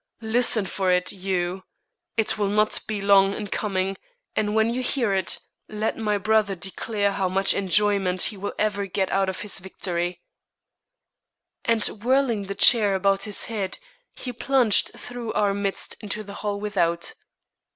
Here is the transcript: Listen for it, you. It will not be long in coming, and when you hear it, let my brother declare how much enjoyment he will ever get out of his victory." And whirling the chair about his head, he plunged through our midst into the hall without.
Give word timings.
Listen 0.23 0.65
for 0.65 0.91
it, 0.91 1.11
you. 1.11 1.61
It 2.17 2.35
will 2.35 2.47
not 2.47 2.79
be 2.87 3.03
long 3.03 3.35
in 3.35 3.49
coming, 3.49 3.97
and 4.35 4.55
when 4.55 4.71
you 4.71 4.81
hear 4.81 5.13
it, 5.13 5.37
let 5.69 5.95
my 5.95 6.17
brother 6.17 6.55
declare 6.55 7.11
how 7.11 7.29
much 7.29 7.53
enjoyment 7.53 8.23
he 8.23 8.35
will 8.35 8.53
ever 8.57 8.87
get 8.87 9.11
out 9.11 9.29
of 9.29 9.41
his 9.41 9.59
victory." 9.59 10.23
And 11.65 11.83
whirling 11.83 12.47
the 12.47 12.55
chair 12.55 12.95
about 12.95 13.25
his 13.25 13.45
head, 13.45 13.77
he 14.15 14.33
plunged 14.33 14.89
through 14.97 15.33
our 15.33 15.53
midst 15.53 15.97
into 16.01 16.23
the 16.23 16.33
hall 16.41 16.59
without. 16.59 17.13